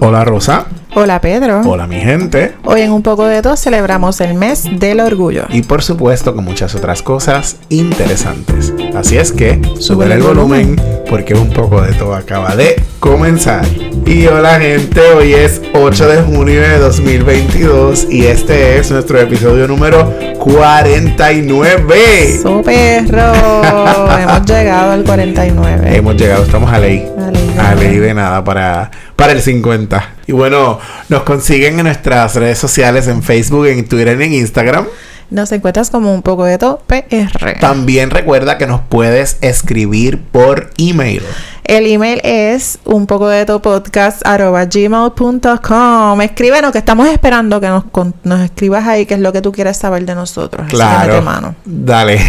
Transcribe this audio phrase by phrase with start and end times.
[0.00, 0.66] Hola Rosa.
[0.94, 1.62] Hola Pedro.
[1.64, 2.52] Hola mi gente.
[2.64, 5.46] Hoy en un poco de todo celebramos el mes del orgullo.
[5.48, 8.74] Y por supuesto con muchas otras cosas interesantes.
[8.94, 10.78] Así es que sube el volumen
[11.08, 13.64] porque un poco de todo acaba de comenzar.
[14.04, 19.66] Y hola gente, hoy es 8 de junio de 2022 y este es nuestro episodio
[19.66, 22.38] número 49.
[22.42, 23.32] ¡So perro!
[24.20, 25.96] Hemos llegado al 49.
[25.96, 27.10] Hemos llegado, estamos a ley.
[27.18, 30.16] A ley, a ley de nada para, para el 50.
[30.26, 30.78] Y bueno,
[31.08, 34.86] nos consiguen en nuestras redes sociales, en Facebook, en Twitter y en Instagram.
[35.30, 37.58] Nos encuentras como un poco de todo PR.
[37.58, 41.22] También recuerda que nos puedes escribir por email.
[41.64, 46.20] El email es un poco de tu podcast gmail.com.
[46.20, 47.84] Escríbenos que estamos esperando que nos,
[48.24, 50.66] nos escribas ahí qué es lo que tú quieres saber de nosotros.
[50.68, 51.22] Claro.
[51.22, 51.54] mano.
[51.64, 52.20] Dale.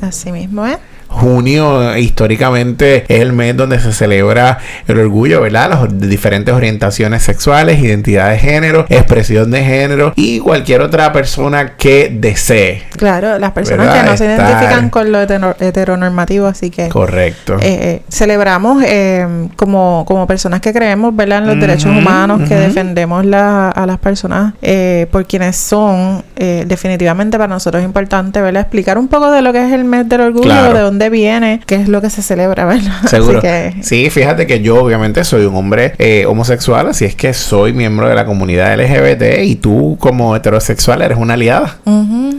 [0.00, 0.78] Así mismo, ¿eh?
[1.08, 5.70] Junio históricamente es el mes donde se celebra el orgullo, ¿verdad?
[5.70, 12.14] Las diferentes orientaciones sexuales, identidad de género, expresión de género y cualquier otra persona que
[12.14, 12.82] desee.
[12.96, 16.88] Claro, las personas que no se identifican con lo heteronormativo, así que...
[16.88, 17.56] Correcto.
[17.56, 21.38] Eh, eh, celebramos eh, como, como personas que creemos, ¿verdad?
[21.38, 24.54] En los derechos humanos, que defendemos la, a las personas
[25.10, 26.22] por quienes son.
[26.36, 28.62] definitivamente para nosotros es importante, ¿verdad?
[28.62, 31.76] Explicar un poco de lo que es el mes del orgullo, de dónde viene, qué
[31.76, 33.02] es lo que se celebra, ¿verdad?
[33.06, 33.40] Seguro.
[33.80, 38.08] Sí, fíjate que yo obviamente soy un hombre eh, homosexual, así es que soy miembro
[38.08, 41.78] de la comunidad LGBT y tú como heterosexual eres una aliada.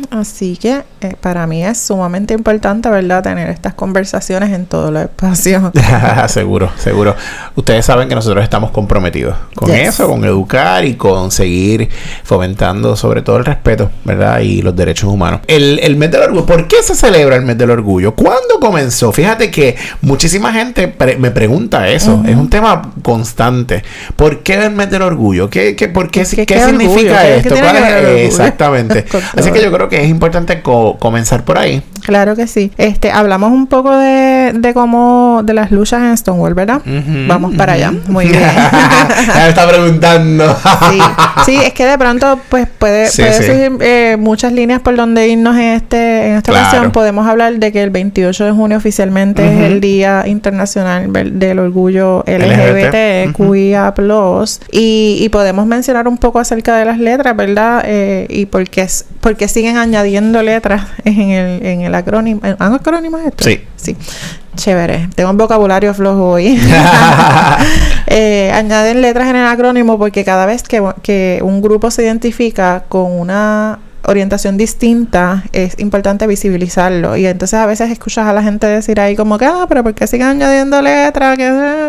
[0.09, 3.22] Así que eh, para mí es sumamente importante, ¿verdad?
[3.22, 5.72] Tener estas conversaciones en todos los espacios.
[6.28, 7.16] seguro, seguro.
[7.56, 11.90] Ustedes saben que nosotros estamos comprometidos con eso, con educar y con seguir
[12.24, 14.40] fomentando sobre todo el respeto, ¿verdad?
[14.40, 15.42] Y los derechos humanos.
[15.48, 18.16] El, el mes del orgullo, ¿por qué se celebra el mes del orgullo?
[18.16, 19.12] ¿Cuándo comenzó?
[19.12, 22.24] Fíjate que muchísima gente me pregunta eso.
[22.25, 23.84] Es un tema constante.
[24.16, 25.50] ¿Por qué el mes del orgullo?
[25.50, 27.56] ¿Qué, qué, por qué, ¿Qué, significa esto?
[27.56, 29.06] Exactamente.
[29.38, 31.82] Así que yo creo que es importante comenzar por ahí.
[32.02, 32.72] Claro que sí.
[32.78, 36.82] Este, hablamos un poco de, de cómo, de las luchas en Stonewall, ¿verdad?
[37.28, 37.94] Vamos para allá.
[38.08, 38.42] Muy bien.
[39.36, 40.56] me está preguntando.
[40.90, 41.00] sí.
[41.46, 45.76] sí, es que de pronto, pues puede, puede eh, muchas líneas por donde irnos en
[45.76, 46.92] este, en esta ocasión.
[46.92, 52.24] Podemos hablar de que el 28 de junio oficialmente es el Día Internacional del Orgullo
[52.26, 53.94] LGBTQIA+.
[54.72, 57.84] Y, y podemos mencionar un poco acerca de las letras, ¿verdad?
[57.86, 58.88] Eh, y por qué,
[59.22, 62.41] porque siguen añadiendo letras en el, en el acrónimo.
[62.44, 63.44] ¿Han acrónimos esto?
[63.44, 63.61] Sí.
[63.75, 63.97] Sí.
[64.55, 65.09] Chévere.
[65.16, 66.59] Tengo un vocabulario flojo hoy.
[68.07, 72.83] eh, añaden letras en el acrónimo porque cada vez que, que un grupo se identifica
[72.88, 77.18] con una orientación distinta, es importante visibilizarlo.
[77.18, 79.94] Y entonces a veces escuchas a la gente decir ahí como que, ah, pero ¿por
[79.94, 81.38] qué siguen añadiendo letras?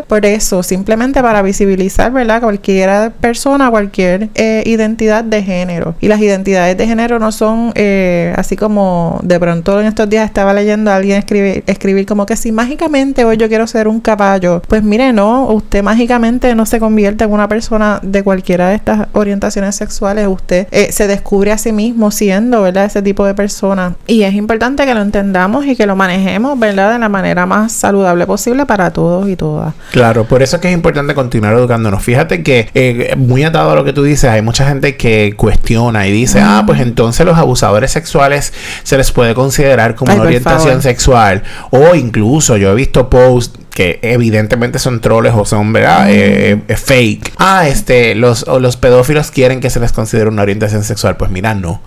[0.06, 2.40] Por eso, simplemente para visibilizar, ¿verdad?
[2.40, 5.94] Cualquier persona, cualquier eh, identidad de género.
[6.00, 10.24] Y las identidades de género no son eh, así como de pronto en estos días
[10.26, 14.00] estaba leyendo a alguien escribir, escribir como que si mágicamente hoy yo quiero ser un
[14.00, 14.62] caballo.
[14.66, 19.08] Pues mire, no, usted mágicamente no se convierte en una persona de cualquiera de estas
[19.12, 20.26] orientaciones sexuales.
[20.26, 22.86] Usted eh, se descubre a sí mismo siendo, ¿verdad?
[22.86, 23.96] Ese tipo de persona.
[24.06, 26.92] Y es importante que lo entendamos y que lo manejemos, ¿verdad?
[26.92, 29.74] De la manera más saludable posible para todos y todas.
[29.92, 32.02] Claro, por eso es que es importante continuar educándonos.
[32.02, 36.06] Fíjate que eh, muy atado a lo que tú dices, hay mucha gente que cuestiona
[36.06, 40.80] y dice, ah, pues entonces los abusadores sexuales se les puede considerar como una orientación
[40.82, 41.42] sexual.
[41.70, 46.10] O incluso yo he visto posts que evidentemente son troles o son, ¿verdad?
[46.10, 47.32] Eh, eh, fake.
[47.38, 51.16] Ah, este, los, los pedófilos quieren que se les considere una orientación sexual.
[51.16, 51.80] Pues mira, no.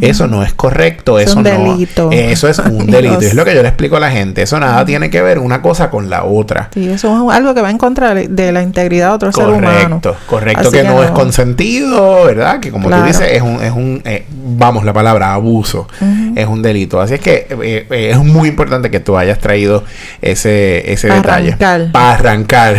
[0.00, 1.50] Eso no es correcto, eso un no.
[1.50, 2.10] delito.
[2.12, 3.20] Eso es un delito.
[3.20, 4.42] es lo que yo le explico a la gente.
[4.42, 6.68] Eso nada tiene que ver una cosa con la otra.
[6.74, 10.00] Sí, eso es algo que va en contra de la integridad de otro ser humano.
[10.02, 12.60] Correcto, correcto, que, no, es consentido, ¿verdad?
[12.60, 15.88] Que como tú dices, es un, es un eh, vamos, la palabra abuso,
[16.34, 17.00] es un delito.
[17.00, 19.84] Así es que eh, eh, es muy importante que tú hayas traído
[20.20, 21.56] ese, ese detalle.
[21.56, 22.76] Para arrancar.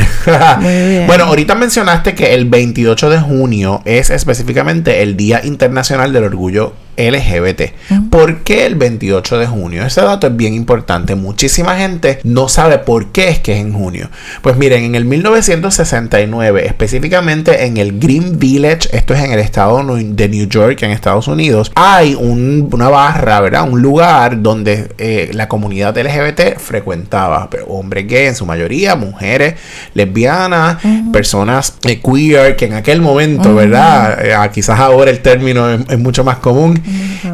[1.08, 6.74] bueno, ahorita mencionaste que el 28 de junio es específicamente el Día Internacional del Orgullo
[6.98, 8.10] LGBT.
[8.10, 9.86] ¿Por qué el 28 de junio?
[9.86, 11.16] Ese dato es bien importante.
[11.16, 14.10] Muchísima gente no sabe por qué es que es en junio.
[14.42, 19.82] Pues miren, en el 1969, específicamente en el Green Village, esto es en el estado
[19.96, 23.70] de New York, en Estados Unidos, hay una barra, ¿verdad?
[23.70, 27.50] Un lugar donde eh, la comunidad LGBT frecuentaba.
[27.50, 29.56] Pero hombres gay en su mayoría, mujeres
[29.94, 30.78] lesbianas,
[31.12, 34.26] personas eh, queer, que en aquel momento, ¿verdad?
[34.26, 36.81] Eh, ah, quizás ahora el término es mucho más común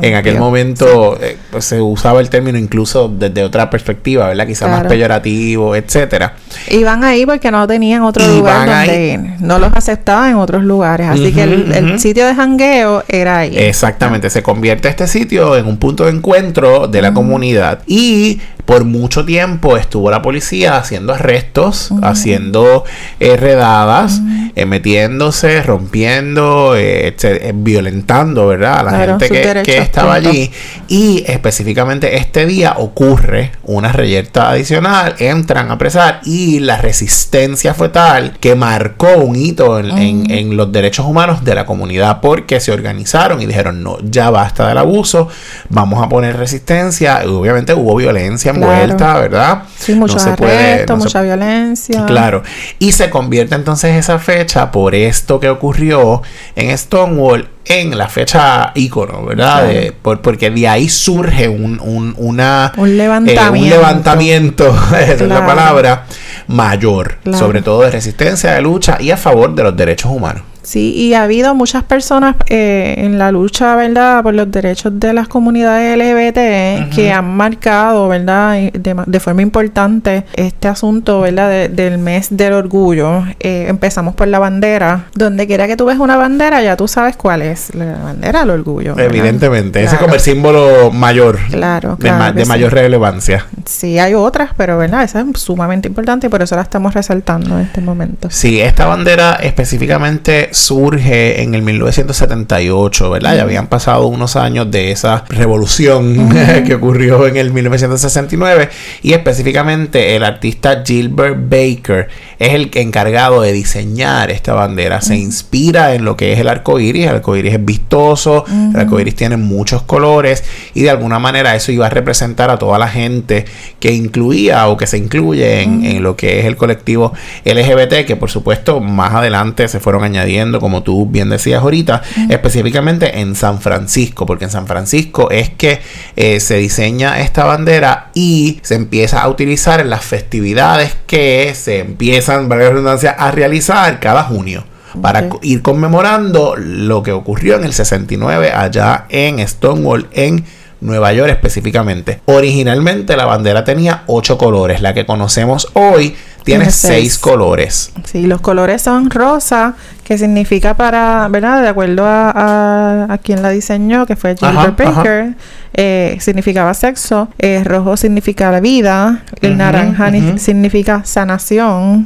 [0.01, 4.47] en aquel momento eh, pues, se usaba el término incluso desde otra perspectiva, ¿verdad?
[4.47, 6.35] Quizá más peyorativo, etcétera.
[6.71, 11.07] Iban ahí porque no tenían otro lugar donde no los aceptaban en otros lugares.
[11.07, 13.57] Así que el, sitio de jangueo era ahí.
[13.57, 14.29] Exactamente.
[14.29, 17.79] Se convierte este sitio en un punto de encuentro de la comunidad.
[17.87, 22.83] Y por mucho tiempo estuvo la policía haciendo arrestos, haciendo
[23.21, 24.19] eh, redadas,
[24.57, 27.15] eh, metiéndose, rompiendo, eh,
[27.55, 28.79] violentando, ¿verdad?
[28.79, 30.51] A la gente que, que estaba allí.
[30.89, 37.87] Y específicamente este día ocurre una reyerta adicional, entran a apresar y la resistencia fue
[37.87, 42.73] tal que marcó un hito en, en los derechos humanos de la comunidad porque se
[42.73, 45.29] organizaron y dijeron, no, ya basta del abuso,
[45.69, 47.23] vamos a poner resistencia.
[47.23, 49.63] Y obviamente hubo violencia vuelta, ¿verdad?
[49.77, 52.05] Sí, muchos arrestos, mucha violencia.
[52.05, 52.43] Claro.
[52.79, 56.21] Y se convierte entonces esa fecha por esto que ocurrió
[56.55, 59.69] en Stonewall en la fecha ícono, ¿verdad?
[60.01, 64.67] porque de ahí surge un, un, una, un levantamiento, eh, un levantamiento
[64.99, 66.05] esa es la palabra,
[66.47, 70.43] mayor, sobre todo de resistencia, de lucha y a favor de los derechos humanos.
[70.67, 75.13] Sí, y ha habido muchas personas eh, en la lucha, ¿verdad?, por los derechos de
[75.13, 82.27] las comunidades LGBT que han marcado, ¿verdad?, de, forma importante este asunto, ¿verdad?, del mes
[82.31, 83.23] del orgullo.
[83.39, 85.05] Eh, empezamos por la bandera.
[85.15, 88.49] Donde quiera que tú ves una bandera, ya tú sabes cuál es la bandera del
[88.49, 88.99] orgullo.
[88.99, 91.39] Evidentemente, ese es como el símbolo mayor.
[91.49, 93.45] Claro, de, mayor relevancia.
[93.63, 97.57] Sí, hay otras, pero, ¿verdad?, esa es sumamente importante y por eso la estamos resaltando
[97.57, 98.27] en este momento.
[98.29, 103.35] Sí, esta bandera específicamente surge en el 1978, ¿verdad?
[103.35, 106.29] Ya habían pasado unos años de esa revolución
[106.65, 108.69] que ocurrió en el 1969
[109.03, 112.07] y específicamente el artista Gilbert Baker
[112.39, 115.01] es el encargado de diseñar esta bandera.
[115.01, 117.07] Se inspira en lo que es el arco iris.
[117.07, 120.43] El arco iris es vistoso, el arco iris tiene muchos colores
[120.73, 123.45] y de alguna manera eso iba a representar a toda la gente
[123.79, 127.13] que incluía o que se incluye en, en lo que es el colectivo
[127.45, 133.19] LGBT, que por supuesto más adelante se fueron añadiendo como tú bien decías ahorita, específicamente
[133.19, 135.81] en San Francisco, porque en San Francisco es que
[136.15, 141.79] eh, se diseña esta bandera y se empieza a utilizar en las festividades que se
[141.79, 144.63] empiezan, valga la redundancia, a realizar cada junio
[145.01, 150.43] para ir conmemorando lo que ocurrió en el 69 allá en Stonewall, en
[150.79, 152.21] Nueva York específicamente.
[152.25, 156.15] Originalmente la bandera tenía ocho colores, la que conocemos hoy
[156.47, 157.17] tiene seis.
[157.17, 157.91] colores.
[158.05, 161.61] Sí, los colores son rosa, que significa para, ¿verdad?
[161.61, 165.35] De acuerdo a, a, quien la diseñó, que fue Gilbert Baker,
[165.73, 172.05] eh, significaba sexo, eh, rojo significa la vida, el naranja significa sanación,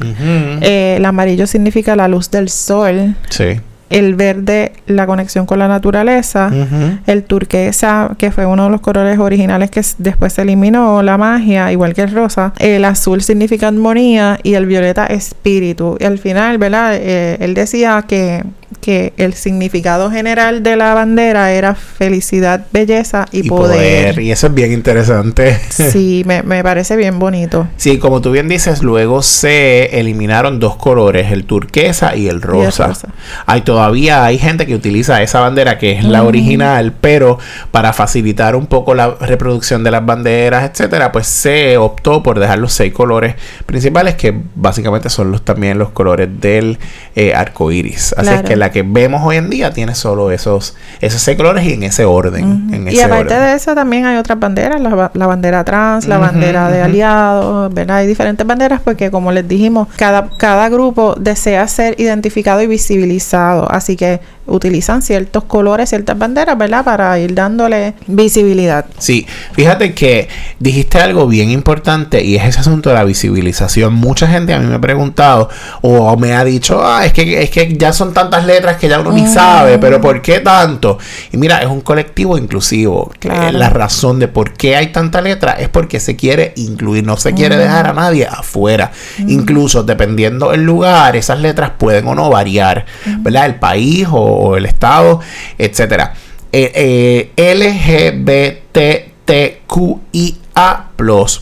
[0.62, 3.16] eh, el amarillo significa la luz del sol.
[3.30, 6.52] Sí el verde, la conexión con la naturaleza,
[7.06, 11.72] el turquesa, que fue uno de los colores originales que después se eliminó, la magia,
[11.72, 15.98] igual que el rosa, el azul significa armonía y el violeta espíritu.
[16.00, 16.96] Y al final, ¿verdad?
[16.96, 18.44] Eh, él decía que
[18.82, 24.20] que el significado general de la bandera era felicidad, belleza y, poder.
[24.20, 25.58] Y eso es bien interesante.
[25.70, 27.68] Sí, me, me, parece bien bonito.
[27.78, 32.94] Sí, como tú bien dices, luego se eliminaron dos colores, el turquesa y el rosa.
[33.46, 37.38] Hay todavía hay gente que utiliza esa bandera que es la original, pero
[37.72, 42.60] para facilitar un poco la reproducción de las banderas, etcétera, pues se optó por dejar
[42.60, 43.36] los seis colores
[43.66, 46.80] principales que básicamente son los también los colores del
[47.16, 48.14] eh, arco iris.
[48.18, 51.66] Así es que la la que vemos hoy en día tiene solo esos, esos colores
[51.66, 52.88] y en ese orden.
[52.90, 57.74] y aparte de eso también hay otras banderas, la, bandera trans, la bandera de aliados,
[57.74, 57.98] ¿verdad?
[57.98, 63.70] Hay diferentes banderas porque como les dijimos, cada, cada grupo desea ser identificado y visibilizado.
[63.70, 66.84] Así que utilizan ciertos colores, ciertas banderas, ¿verdad?
[66.84, 68.86] Para ir dándole visibilidad.
[68.98, 70.28] Sí, fíjate que
[70.60, 73.94] dijiste algo bien importante y es ese asunto de la visibilización.
[73.94, 75.50] Mucha gente a mí me ha preguntado
[75.82, 79.00] o me ha dicho, ah, es que, es que ya son tantas letras que ya
[79.00, 80.98] uno ni sabe, pero ¿por qué tanto?
[81.32, 83.12] Y mira, es un colectivo inclusivo.
[83.22, 87.34] La razón de por qué hay tanta letra es porque se quiere incluir, no se
[87.34, 88.92] quiere dejar a nadie afuera.
[89.20, 92.86] Incluso dependiendo el lugar, esas letras pueden o no variar,
[93.20, 93.46] ¿verdad?
[93.46, 95.20] El país o o el Estado,
[95.58, 96.14] etcétera.
[96.52, 97.56] Eh, eh,
[99.24, 100.41] LGBTQIA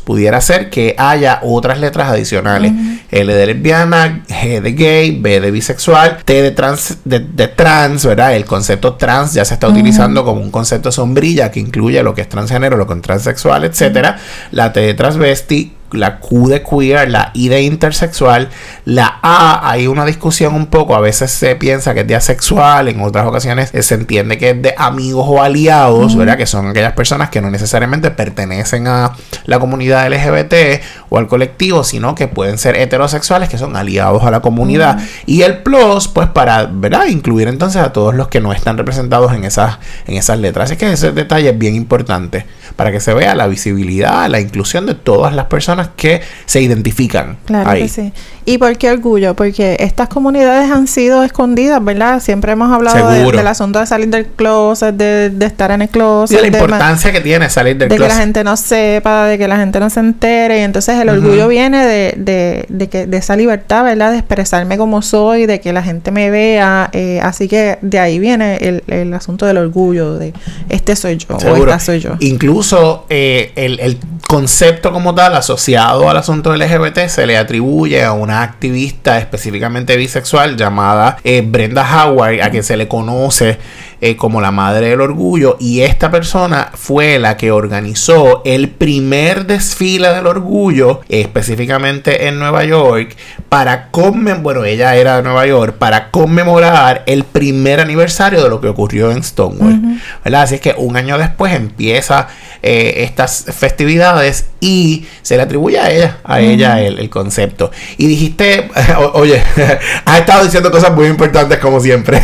[0.03, 2.71] pudiera ser que haya otras letras adicionales.
[3.11, 8.35] L de lesbiana, G de gay, B de bisexual, T de trans, de, trans, ¿verdad?
[8.35, 12.21] El concepto trans ya se está utilizando como un concepto sombrilla que incluye lo que
[12.21, 14.17] es transgénero, lo que es transexual, etcétera.
[14.51, 18.49] La T de transvesti, la Q de queer, la I de intersexual,
[18.85, 22.87] la A, hay una discusión un poco, a veces se piensa que es de asexual,
[22.87, 26.37] en otras ocasiones se entiende que es de amigos o aliados, ¿verdad?
[26.37, 29.13] Que son aquellas personas que no necesariamente pertenecen a
[29.45, 34.31] la comunidad LGBT o al colectivo, sino que pueden ser heterosexuales que son aliados a
[34.31, 34.99] la comunidad.
[35.25, 37.07] Y el plus, pues para, ¿verdad?
[37.07, 40.69] Incluir entonces a todos los que no están representados en esas, en esas letras.
[40.69, 42.45] Así que ese detalle es bien importante
[42.79, 47.35] para que se vea la visibilidad, la inclusión de todas las personas que se identifican.
[47.43, 48.13] Claro que sí.
[48.45, 49.35] ¿Y por qué orgullo?
[49.35, 52.21] Porque estas comunidades han sido escondidas, ¿verdad?
[52.21, 56.39] Siempre hemos hablado del asunto de salir del closet, de, de estar en el closet.
[56.39, 58.01] Y la importancia que tiene salir del closet.
[58.01, 60.59] De que la gente no sepa, de que la gente no se entere.
[60.59, 64.13] Y entonces el orgullo viene de, de, de, que, de esa libertad, ¿verdad?
[64.13, 66.89] De expresarme como soy, de que la gente me vea.
[66.93, 70.33] Eh, así que de ahí viene el, el, asunto del orgullo, de
[70.69, 72.15] este soy yo o esta soy yo.
[72.19, 72.68] Incluso
[73.09, 73.97] eh, el,
[74.27, 80.55] concepto como tal asociado al asunto LGBT se le atribuye a una activista específicamente bisexual
[80.55, 83.57] llamada eh, Brenda Howard, a quien se le conoce
[84.01, 85.57] eh, como la madre del orgullo.
[85.59, 92.63] Y esta persona fue la que organizó el primer desfile del orgullo, específicamente en Nueva
[92.63, 93.15] York,
[93.49, 98.61] para conmemorar, bueno, ella era de Nueva York, para conmemorar el primer aniversario de lo
[98.61, 99.99] que ocurrió en Stonewall.
[100.23, 102.27] Así es que un año después empieza
[102.61, 107.71] eh, estas festividades y se le atribuye a ella, a ella el, concepto.
[107.97, 108.69] Y dijiste,
[109.13, 109.41] oye,
[110.05, 112.21] has estado diciendo cosas muy importantes como siempre.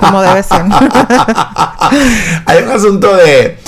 [0.00, 0.62] como debe ser.
[2.46, 3.58] Hay un asunto de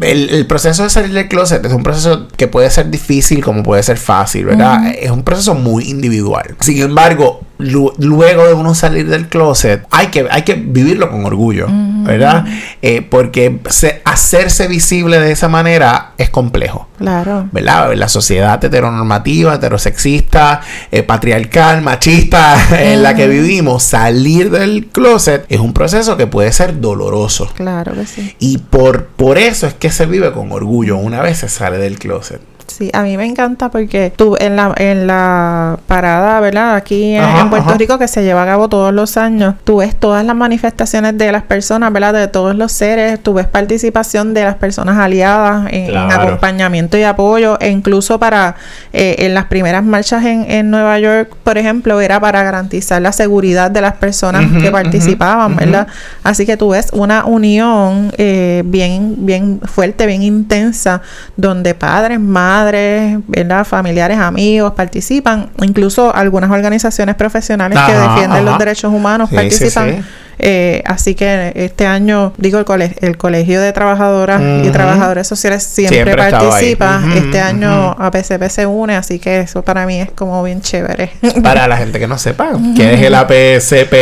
[0.00, 3.82] el, proceso de salir del closet es un proceso que puede ser difícil como puede
[3.82, 4.92] ser fácil, ¿verdad?
[4.98, 6.56] Es un proceso muy individual.
[6.60, 11.66] Sin embargo, luego de uno salir del closet, hay que, hay que vivirlo con orgullo,
[11.68, 12.44] ¿verdad?
[12.82, 13.60] Eh, porque
[14.04, 16.88] hacerse visible de esa manera es complejo.
[16.98, 17.48] Claro.
[17.52, 17.94] ¿Verdad?
[17.94, 25.60] La sociedad heteronormativa, heterosexista, eh, patriarcal, machista en la que vivimos, salir del closet es
[25.60, 27.50] un proceso que puede ser doloroso.
[27.54, 28.34] Claro que sí.
[28.38, 31.98] Y por, por eso es que se vive con orgullo una vez se sale del
[31.98, 32.40] closet.
[32.72, 36.74] Sí, a mí me encanta porque tú en la, en la parada, ¿verdad?
[36.74, 40.24] Aquí en, Puerto Rico que se lleva a cabo todos los años, tú ves todas
[40.24, 42.14] las manifestaciones de las personas, ¿verdad?
[42.14, 47.58] De todos los seres, tú ves participación de las personas aliadas en, acompañamiento y apoyo,
[47.60, 48.56] e incluso para
[48.94, 53.12] eh, en las primeras marchas en, en, Nueva York, por ejemplo, era para garantizar la
[53.12, 55.88] seguridad de las personas que participaban, ¿verdad?
[56.22, 61.02] Así que tú ves una unión eh, bien, bien fuerte, bien intensa,
[61.36, 63.64] donde padres, madres, madres, ¿verdad?
[63.64, 70.04] familiares, amigos participan, incluso algunas organizaciones profesionales que defienden los derechos humanos participan.
[70.38, 75.62] Eh, así que este año, digo, el, colegio, el Colegio de Trabajadoras y Trabajadores Sociales
[75.62, 77.02] siempre, participa.
[77.14, 81.10] este año APCP se une, así que eso para mí es como bien chévere.
[81.42, 83.94] Para la gente que no sepa, ¿qué es el APCP?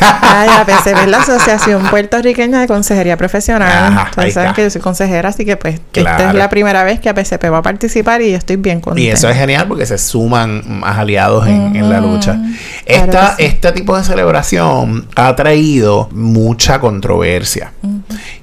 [0.00, 4.06] Ay, APCP es la Asociación Puertorriqueña de Consejería Profesional.
[4.08, 7.08] Entonces saben que yo soy consejera, así que pues esta es la primera vez que
[7.08, 9.06] APCP va a participar y yo estoy bien contenta.
[9.06, 12.38] Y eso es genial porque se suman más aliados en, la lucha.
[12.86, 15.73] Esta, Este tipo de celebración ha traído
[16.12, 17.72] mucha controversia.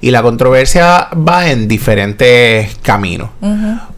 [0.00, 3.30] Y la controversia va en diferentes caminos.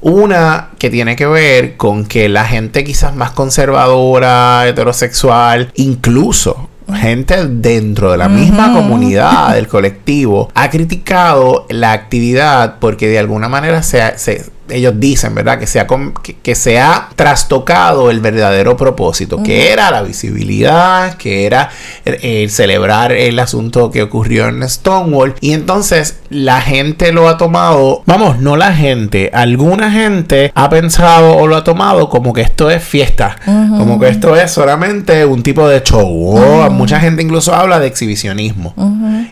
[0.00, 7.46] Una que tiene que ver con que la gente quizás más conservadora, heterosexual, incluso gente
[7.48, 13.82] dentro de la misma comunidad, del colectivo, ha criticado la actividad porque de alguna manera
[13.82, 15.58] se, se ellos dicen, ¿verdad?
[15.58, 15.86] Que se ha,
[16.22, 21.70] que, que se ha trastocado el verdadero propósito, que era la visibilidad, que era
[22.04, 25.34] eh, celebrar el asunto que ocurrió en Stonewall.
[25.40, 31.36] Y entonces la gente lo ha tomado, vamos, no la gente, alguna gente ha pensado
[31.36, 35.42] o lo ha tomado como que esto es fiesta, como que esto es solamente un
[35.42, 36.70] tipo de show.
[36.70, 38.74] mucha gente incluso habla de exhibicionismo.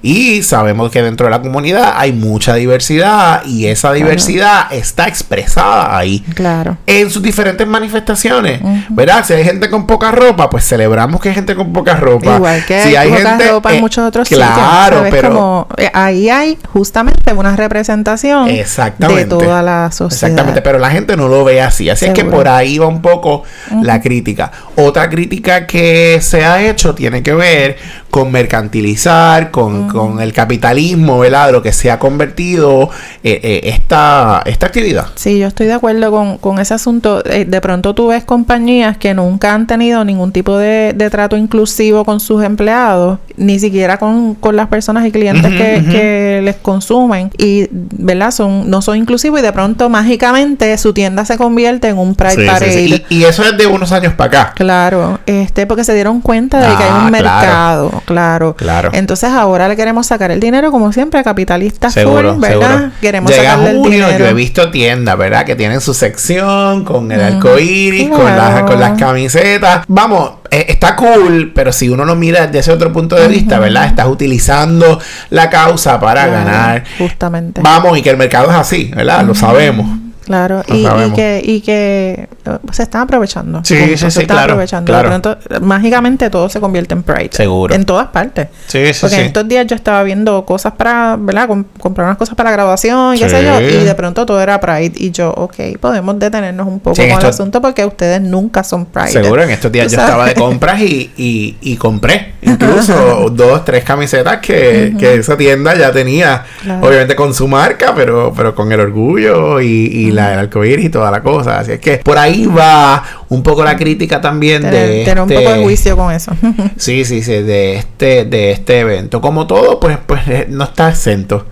[0.02, 5.96] Y sabemos que dentro de la comunidad hay mucha diversidad y esa diversidad está expresada
[5.96, 6.20] ahí.
[6.34, 6.78] Claro.
[6.86, 8.60] En sus diferentes manifestaciones.
[8.88, 9.24] ¿Verdad?
[9.24, 12.36] Si hay gente con poca ropa, pues celebramos que hay gente con poca ropa.
[12.36, 16.58] Igual que si hay, gente, ropa en eh, muchos otros claro, pero eh, ahí hay
[16.72, 20.30] justamente una representación de toda la sociedad.
[20.30, 21.90] Exactamente, pero la gente no lo ve así.
[21.90, 23.44] Así es que por ahí va un poco
[23.82, 24.50] la crítica.
[24.76, 27.76] Otra crítica que se ha hecho tiene que ver
[28.12, 31.50] con mercantilizar, con, con el capitalismo, ¿verdad?
[31.50, 32.90] lo que se ha convertido
[33.24, 35.06] eh, eh, esta, esta actividad.
[35.14, 37.24] Sí, yo estoy de acuerdo con, con ese asunto.
[37.24, 41.38] Eh, de pronto tú ves compañías que nunca han tenido ningún tipo de, de trato
[41.38, 46.56] inclusivo con sus empleados, ni siquiera con, con las personas y clientes que, que, les
[46.56, 48.30] consumen, y, ¿verdad?
[48.30, 52.46] Son, no son inclusivos y de pronto mágicamente su tienda se convierte en un Pride
[52.46, 53.04] Parade.
[53.08, 54.52] Y, eso es de unos años para acá.
[54.54, 58.01] Claro, este porque se dieron cuenta de que hay un ah, mercado claro.
[58.04, 58.90] Claro.
[58.92, 62.92] Entonces ahora le queremos sacar el dinero, como siempre, capitalistas seguro, ¿verdad?
[63.00, 65.44] Queremos Llega junio, yo he visto tiendas, ¿verdad?
[65.44, 69.84] Que tienen su sección con el arco iris, con, las, con las camisetas.
[69.88, 73.58] Vamos, eh, está cool, pero si uno lo mira desde ese otro punto de vista,
[73.58, 73.86] ¿verdad?
[73.86, 76.84] Estás utilizando la causa para ganar.
[76.98, 77.62] Justamente.
[77.62, 79.24] Vamos, y que el mercado es así, ¿verdad?
[79.24, 80.01] Lo sabemos.
[80.24, 83.60] Claro, y, que, y que eh, se están aprovechando.
[83.64, 85.38] Sí, sí, se están aprovechando.
[85.60, 87.30] mágicamente todo se convierte en Pride.
[87.32, 87.74] Seguro.
[87.74, 88.48] En todas partes.
[88.66, 91.48] Sí, sí, Porque en estos días yo estaba viendo cosas para, ¿verdad?
[91.78, 94.92] comprar unas cosas para graduación, qué sé yo, y de pronto todo era Pride.
[94.96, 99.08] Y yo, ok, podemos detenernos un poco con el asunto porque ustedes nunca son Pride.
[99.08, 103.84] Seguro, en estos días yo estaba de compras y, y, y compré incluso dos, tres
[103.84, 106.44] camisetas que, que, esa tienda ya tenía,
[106.80, 110.88] obviamente con su marca, pero, pero con el orgullo y, y la, el arcoíris y
[110.88, 111.60] toda la cosa.
[111.60, 115.02] Así es que por ahí va un poco la crítica también de.
[115.04, 116.32] Tener un poco de este juicio con eso.
[116.76, 119.20] sí, sí, sí, de este, de este evento.
[119.20, 121.46] Como todo, pues, pues eh, no está exento,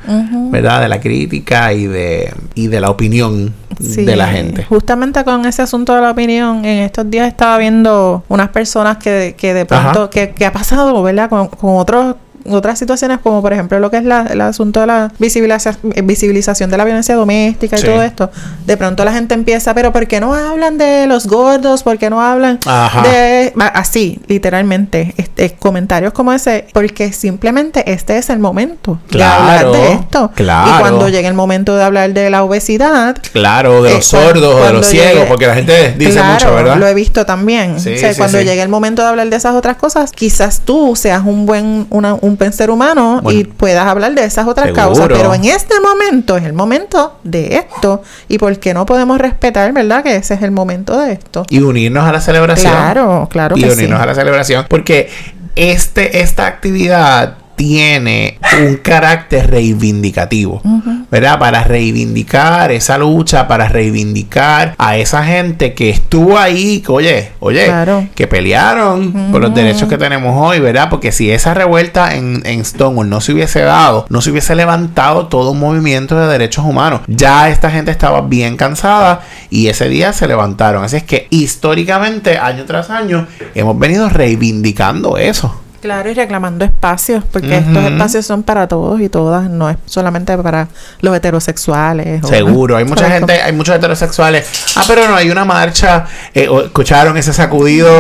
[0.50, 0.82] ¿verdad?
[0.82, 4.64] De la crítica y de, y de la opinión de la gente.
[4.64, 9.34] Justamente con ese asunto de la opinión, en estos días estaba viendo unas personas que,
[9.36, 11.28] que de pronto, que, que, ha pasado, ¿verdad?
[11.28, 12.16] Con, con otros
[12.48, 16.76] otras situaciones como por ejemplo lo que es la, el asunto de la visibilización de
[16.76, 18.30] la violencia doméstica y todo esto,
[18.66, 21.82] de pronto la gente empieza, pero ¿por qué no hablan de los gordos?
[21.82, 22.58] ¿Por qué no hablan
[23.02, 26.66] de así, literalmente, este, comentarios como ese?
[26.72, 30.30] Porque simplemente este es el momento de hablar de esto.
[30.34, 30.70] Claro.
[30.70, 34.54] Y cuando llegue el momento de hablar de la obesidad, claro, de los eh, sordos
[34.54, 36.76] o de los ciegos, porque la gente dice mucho, ¿verdad?
[36.76, 37.76] Lo he visto también.
[37.76, 41.22] o sea, cuando llegue el momento de hablar de esas otras cosas, quizás tú seas
[41.24, 45.08] un buen una, un un ser humano y puedas hablar de esas otras causas.
[45.08, 48.02] Pero en este momento es el momento de esto.
[48.28, 50.02] ¿Y por qué no podemos respetar, verdad?
[50.02, 51.44] Que ese es el momento de esto.
[51.48, 52.72] Y unirnos a la celebración.
[52.72, 53.56] Claro, claro.
[53.56, 54.66] Y unirnos a la celebración.
[54.68, 55.10] Porque
[55.56, 60.62] este, esta actividad tiene un carácter reivindicativo,
[61.10, 61.38] ¿verdad?
[61.38, 67.70] Para reivindicar esa lucha, para reivindicar a esa gente que estuvo ahí, que, oye, oye,
[68.14, 70.88] que pelearon por los derechos que tenemos hoy, ¿verdad?
[70.88, 75.26] Porque si esa revuelta en, en Stonewall no se hubiese dado, no se hubiese levantado
[75.26, 77.02] todo un movimiento de derechos humanos.
[77.08, 79.20] Ya esta gente estaba bien cansada
[79.50, 80.82] y ese día se levantaron.
[80.82, 85.60] Así es que históricamente, año tras año, hemos venido reivindicando eso.
[85.80, 90.36] Claro, y reclamando espacios, porque estos espacios son para todos y todas, no es solamente
[90.36, 90.68] para
[91.00, 92.26] los heterosexuales.
[92.26, 94.46] Seguro, hay mucha gente, hay muchos heterosexuales.
[94.76, 97.90] Ah, pero no, hay una marcha, eh, escucharon ese sacudido.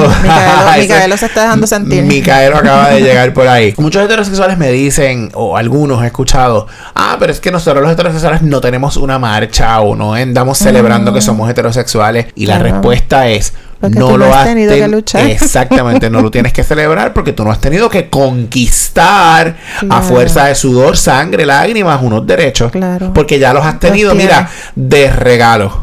[0.78, 2.04] Micaelo, se está dejando sentir.
[2.04, 3.72] Micaelo acaba de llegar por ahí.
[3.78, 8.42] Muchos heterosexuales me dicen, o algunos he escuchado, ah, pero es que nosotros los heterosexuales
[8.42, 12.26] no tenemos una marcha o no andamos celebrando que somos heterosexuales.
[12.34, 13.54] Y la respuesta es,
[13.88, 15.26] no lo has tenido que luchar.
[15.26, 19.56] Exactamente, no lo tienes que celebrar porque tú no has tenido que conquistar
[19.88, 22.70] a fuerza de sudor, sangre, lágrimas unos derechos.
[22.72, 23.12] Claro.
[23.14, 25.82] Porque ya los has tenido, mira, de regalo.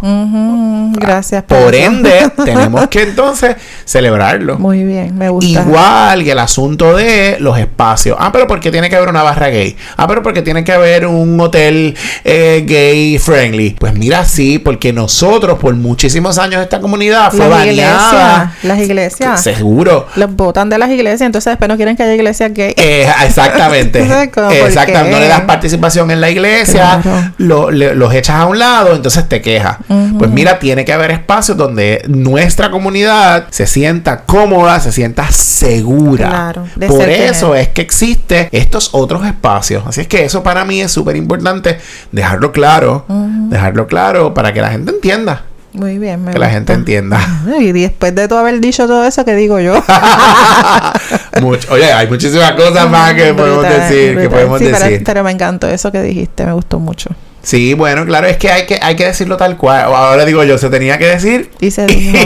[0.94, 1.44] Gracias.
[1.44, 3.56] Por ende, tenemos que entonces
[3.86, 4.60] celebrarlo.
[4.60, 5.62] Muy bien, me gusta.
[5.62, 8.18] Igual que el asunto de los espacios.
[8.20, 9.76] Ah, pero porque tiene que haber una barra gay.
[9.96, 13.72] Ah, pero porque tiene que haber un hotel eh, gay friendly.
[13.72, 17.48] Pues mira, sí, porque nosotros por muchísimos años esta comunidad fue
[17.88, 18.54] nada.
[18.64, 19.42] Las iglesias.
[19.42, 20.08] Seguro.
[20.16, 22.74] Los votan de las iglesias, entonces después no quieren que haya iglesias gay.
[22.78, 24.00] Eh, exactamente.
[24.28, 25.04] Exacto.
[25.04, 27.02] No le das participación en la iglesia,
[27.38, 29.78] lo, los echas a un lado, entonces te quejas.
[30.18, 36.30] Pues mira, tiene que haber espacios donde nuestra comunidad se sienta cómoda, se sienta segura.
[36.30, 39.84] Claro, Por eso es que existen estos otros espacios.
[39.86, 41.80] Así es que eso para mí es súper importante
[42.12, 43.06] dejarlo claro,
[43.50, 45.44] dejarlo claro para que la gente entienda.
[45.78, 47.20] Muy bien, me Que la gente entienda.
[47.60, 49.74] Y después de todo haber dicho todo eso, ¿qué digo yo?
[51.70, 54.18] Oye, hay muchísimas cosas más que podemos decir.
[54.18, 55.04] Que podemos decir.
[55.06, 57.12] pero me encantó eso que dijiste, me gustó mucho.
[57.48, 59.84] Sí, bueno, claro, es que hay que, hay que decirlo tal cual.
[59.84, 61.50] Ahora digo yo, se tenía que decir.
[61.62, 62.18] Y se dijo.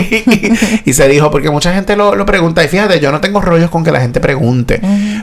[0.84, 2.64] y se dijo, porque mucha gente lo, pregunta.
[2.64, 4.80] Y fíjate, yo no tengo rollos con que la gente pregunte.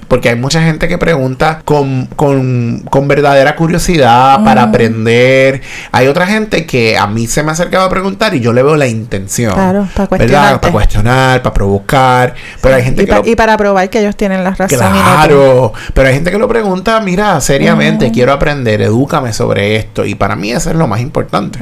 [0.07, 5.61] Porque hay mucha gente que pregunta con, con, con verdadera curiosidad para aprender.
[5.91, 8.63] Hay otra gente que a mí se me ha acercado a preguntar y yo le
[8.63, 9.53] veo la intención.
[9.53, 10.61] Claro, para cuestionar.
[10.61, 12.35] Para cuestionar, para provocar.
[12.61, 13.31] Pero hay gente y que.
[13.31, 14.79] y para probar que ellos tienen las razones.
[14.79, 15.73] Claro.
[15.93, 20.35] Pero hay gente que lo pregunta, mira, seriamente, quiero aprender, edúcame sobre esto y para
[20.35, 21.59] mí eso es lo más importante.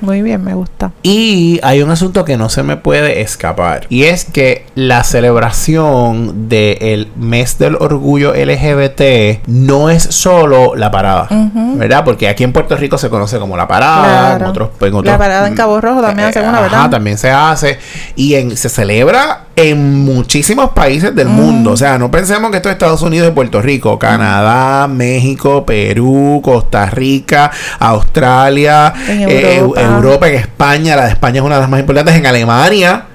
[0.00, 0.92] Muy bien, me gusta.
[1.02, 3.86] Y hay un asunto que no se me puede escapar.
[3.88, 11.28] Y es que la celebración del mes del orgullo LGBT no es solo la parada.
[11.76, 12.04] ¿Verdad?
[12.04, 14.36] Porque aquí en Puerto Rico se conoce como la parada.
[14.36, 14.70] En otros,
[15.04, 16.90] la parada en Cabo Rojo también hace una, ¿verdad?
[16.90, 17.78] también se hace.
[18.14, 21.72] Y en, se celebra en muchísimos países del mundo.
[21.72, 23.98] O sea, no pensemos que esto es Estados Unidos y Puerto Rico.
[23.98, 30.28] Canadá, México, Perú, Costa Rica, Australia, en eh, Europa.
[30.28, 33.07] en España, la de España es una de las más importantes, en Alemania.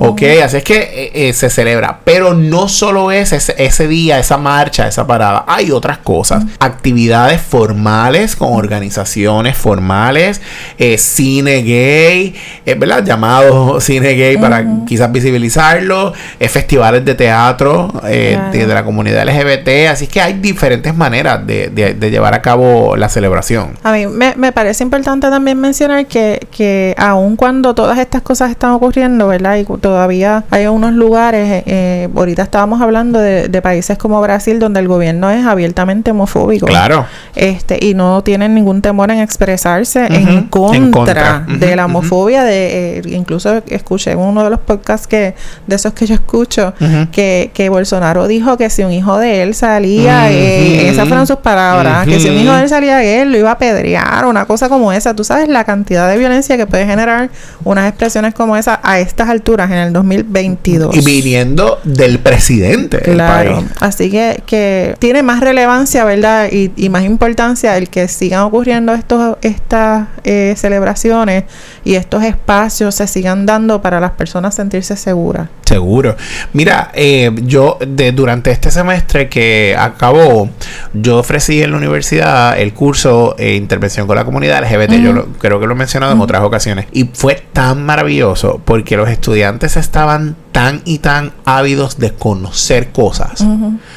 [0.00, 2.00] Ok, así es que eh, eh, se celebra.
[2.04, 5.44] Pero no solo es ese, día, esa marcha, esa parada.
[5.46, 6.44] Hay otras cosas.
[6.60, 10.40] Actividades formales con organizaciones formales.
[10.78, 12.34] Eh, cine gay,
[12.64, 13.04] ¿verdad?
[13.04, 16.12] Llamado cine gay para quizás visibilizarlo.
[16.40, 19.90] festivales de teatro de, la comunidad LGBT.
[19.90, 23.78] Así es que hay diferentes maneras de, llevar a cabo la celebración.
[23.82, 28.70] A mí me, parece importante también mencionar que, que aun cuando todas estas cosas están
[28.72, 29.56] ocurriendo, ¿verdad?
[29.56, 34.78] Y todavía hay unos lugares, eh, eh, ahorita estábamos hablando de, países como Brasil, donde
[34.80, 36.66] el gobierno es abiertamente homofóbico.
[36.66, 37.06] Claro.
[37.34, 42.44] Este, y no tienen ningún temor en expresarse en, contra de la homofobia.
[42.44, 45.34] de eh, Incluso escuché en uno de los podcasts que
[45.66, 46.74] de esos que yo escucho,
[47.10, 52.06] que, que Bolsonaro dijo que si un hijo de él salía, esas fueron sus palabras,
[52.06, 54.92] que si un hijo de él salía él lo iba a apedrear, una cosa como
[54.92, 55.16] esa.
[55.16, 57.30] Tú sabes la cantidad de violencia que puede generar
[57.64, 60.96] unas expresiones como esa a estas alturas en el 2022.
[60.96, 63.56] Y viniendo del presidente claro.
[63.56, 63.66] país.
[63.80, 66.48] Así que, que tiene más relevancia, ¿verdad?
[66.50, 71.44] Y, más importancia el que sigan ocurriendo estos, estas eh, celebraciones
[71.84, 75.48] y estos espacios se sigan dando para las personas sentirse seguras.
[75.68, 76.16] Seguro.
[76.54, 80.48] Mira, eh, yo de, durante este semestre que acabó,
[80.94, 84.92] yo ofrecí en la universidad el curso eh, Intervención con la Comunidad LGBT.
[84.94, 86.86] Yo creo que lo he mencionado en otras ocasiones.
[86.92, 93.44] Y fue tan maravilloso porque los estudiantes estaban tan y tan ávidos de conocer cosas.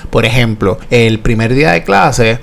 [0.10, 2.40] Por ejemplo, el primer día de clase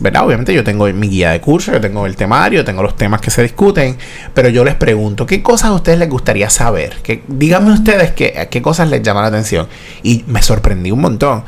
[0.00, 0.24] ¿verdad?
[0.24, 3.30] Obviamente yo tengo mi guía de curso, yo tengo el temario, tengo los temas que
[3.30, 3.96] se discuten,
[4.32, 6.98] pero yo les pregunto, ¿qué cosas a ustedes les gustaría saber?
[7.02, 9.66] Que, díganme ustedes qué, qué cosas les llaman la atención.
[10.04, 11.42] Y me sorprendí un montón.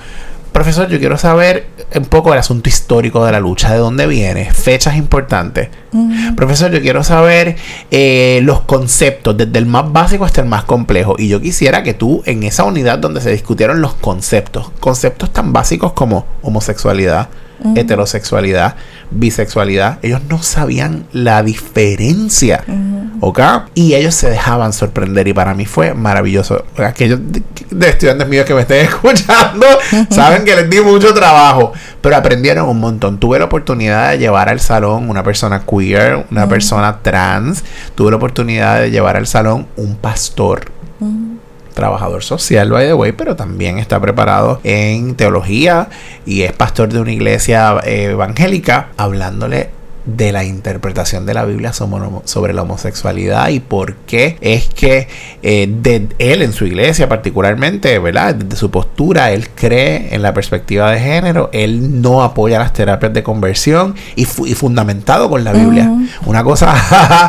[0.58, 4.52] Profesor, yo quiero saber un poco el asunto histórico de la lucha, de dónde viene,
[4.52, 5.68] fechas importantes.
[6.34, 7.54] Profesor, yo quiero saber
[7.92, 11.14] eh, los conceptos, desde el más básico hasta el más complejo.
[11.16, 15.52] Y yo quisiera que tú, en esa unidad donde se discutieron los conceptos, conceptos tan
[15.52, 17.28] básicos como homosexualidad,
[17.74, 18.76] heterosexualidad,
[19.10, 22.64] bisexualidad, ellos no sabían la diferencia,
[23.20, 23.40] ¿ok?
[23.74, 26.64] Y ellos se dejaban sorprender y para mí fue maravilloso.
[26.76, 27.20] Aquellos
[27.70, 29.66] de, estudiantes míos que me estén escuchando
[30.10, 33.18] saben que les di mucho trabajo, pero aprendieron un montón.
[33.18, 38.16] Tuve la oportunidad de llevar al salón una persona queer, una persona trans, tuve la
[38.16, 40.78] oportunidad de llevar al salón un pastor
[41.78, 45.88] trabajador social, by the way, pero también está preparado en teología
[46.26, 49.77] y es pastor de una iglesia eh, evangélica, hablándole
[50.16, 55.06] de la interpretación de la Biblia sobre la homosexualidad y por qué es que
[55.42, 58.34] eh, de él en su iglesia particularmente, ¿verdad?
[58.34, 63.12] Desde su postura, él cree en la perspectiva de género, él no apoya las terapias
[63.12, 65.90] de conversión y, fundamentado con la Biblia.
[66.24, 66.74] Una cosa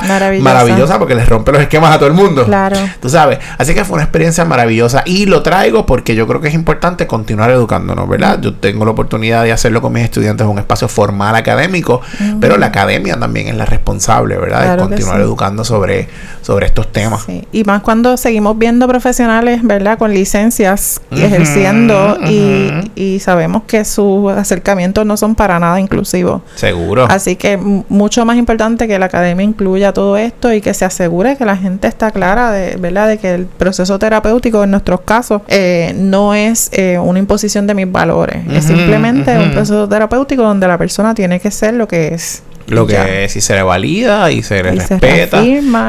[0.42, 0.98] maravillosa.
[1.00, 2.46] porque les rompe los esquemas a todo el mundo.
[2.46, 2.78] Claro.
[3.02, 3.40] Tú sabes.
[3.58, 7.08] Así que fue una experiencia maravillosa y lo traigo porque yo creo que es importante
[7.08, 8.40] continuar educándonos, ¿verdad?
[8.42, 12.02] Yo tengo la oportunidad de hacerlo con mis estudiantes en un espacio formal académico,
[12.40, 14.78] pero la academia también es la responsable, ¿verdad?
[14.78, 16.08] de continuar educando sobre,
[16.42, 17.26] sobre estos temas.
[17.52, 19.98] Y más cuando seguimos viendo profesionales, ¿verdad?
[19.98, 26.42] Con licencias ejerciendo y, y, sabemos que sus acercamientos no son para nada inclusivos.
[26.56, 27.06] Seguro.
[27.10, 31.38] Así que mucho más importante que la academia incluya todo esto y que se asegure
[31.38, 33.08] que la gente está clara de, ¿verdad?
[33.08, 37.74] De que el proceso terapéutico en nuestros casos eh, no es eh, una imposición de
[37.74, 42.14] mis valores, es simplemente un proceso terapéutico donde la persona tiene que ser lo que
[42.14, 42.44] es.
[42.70, 45.44] Lo que y se le valida y se le respeta,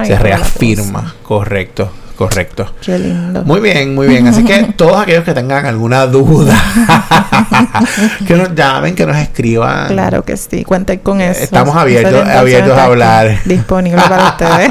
[0.04, 1.90] se reafirma, correcto.
[2.20, 2.70] Correcto.
[2.82, 3.44] Qué lindo.
[3.44, 4.26] Muy bien, muy bien.
[4.26, 6.54] Así que todos aquellos que tengan alguna duda,
[8.26, 9.88] que nos llamen, que nos escriban.
[9.88, 11.42] Claro que sí, cuenten con eso.
[11.42, 13.38] Estamos abiertos, abiertos a hablar.
[13.46, 14.70] Disponible para ustedes.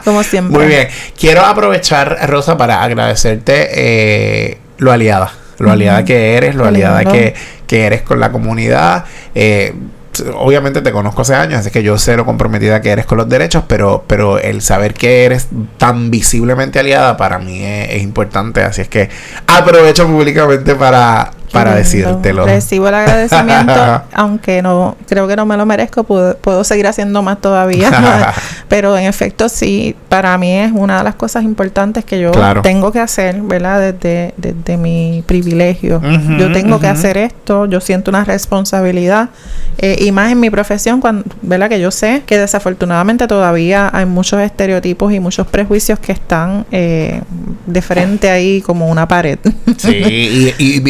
[0.06, 0.58] Como siempre.
[0.58, 0.88] Muy bien.
[1.14, 5.30] Quiero aprovechar, Rosa, para agradecerte eh, lo aliada.
[5.58, 7.34] Lo aliada que eres, lo aliada que,
[7.66, 9.04] que, eres con la comunidad.
[9.34, 9.74] Eh,
[10.34, 13.28] obviamente te conozco hace años, así que yo sé lo comprometida que eres con los
[13.28, 15.48] derechos, pero, pero el saber que eres
[15.78, 19.08] tan visiblemente aliada para mí es, importante, así es que
[19.46, 22.44] aprovecho públicamente para, para decírtelo.
[22.44, 27.40] Recibo el agradecimiento, aunque no creo que no me lo merezco, puedo, seguir haciendo más
[27.40, 27.90] todavía.
[28.68, 32.32] Pero en efecto, sí, para mí es una de las cosas importantes que yo
[32.62, 33.92] tengo que hacer, ¿verdad?
[33.92, 36.00] Desde, desde mi privilegio.
[36.38, 39.30] yo tengo que hacer esto, yo siento una responsabilidad.
[39.78, 41.68] Eh, y más en mi profesión, cuando, ¿verdad?
[41.68, 47.20] Que yo sé que desafortunadamente todavía hay muchos estereotipos y muchos prejuicios que están eh,
[47.66, 49.38] de frente ahí como una pared.
[49.76, 50.80] sí, y,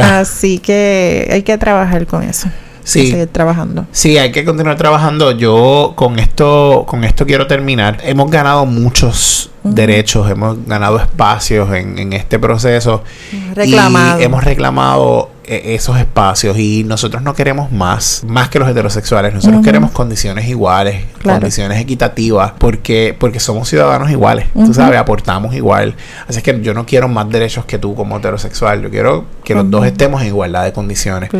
[0.00, 2.48] Así que hay que trabajar con eso.
[2.84, 3.10] Sí.
[3.10, 3.86] Seguir trabajando.
[3.92, 5.32] Sí, hay que continuar trabajando.
[5.32, 7.98] Yo con esto, con esto quiero terminar.
[8.02, 13.02] Hemos ganado muchos derechos, hemos ganado espacios en, en este proceso.
[13.54, 14.20] Reclamado.
[14.20, 19.32] Y hemos reclamado e, esos espacios y nosotros no queremos más, más que los heterosexuales,
[19.32, 25.94] nosotros queremos condiciones iguales, condiciones equitativas, porque, porque somos ciudadanos iguales, tú sabes, aportamos igual.
[26.28, 29.70] Así que yo no quiero más derechos que tú como heterosexual, yo quiero que los
[29.70, 31.30] dos estemos en igualdad de condiciones.